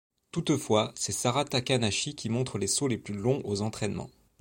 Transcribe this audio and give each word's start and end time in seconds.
Toutefois, 0.31 0.91
c'est 0.95 1.11
Sara 1.11 1.45
Takanashi 1.45 2.15
qui 2.15 2.29
montre 2.29 2.57
les 2.57 2.65
sauts 2.65 2.87
les 2.87 2.97
plus 2.97 3.13
longs 3.13 3.39
aux 3.45 3.61
entraînements. 3.61 4.09